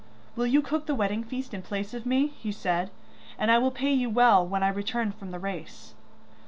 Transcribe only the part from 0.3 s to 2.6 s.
'Will you cook the wedding feast in place of me?' he